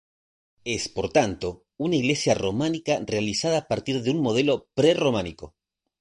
Es 0.65 0.89
por 0.89 1.09
tanto 1.11 1.67
una 1.77 1.95
iglesia 1.95 2.33
románica 2.33 2.99
realizada 3.05 3.59
a 3.59 3.67
partir 3.67 4.01
de 4.01 4.09
un 4.09 4.19
modelo 4.19 4.67
prerrománico. 4.73 5.53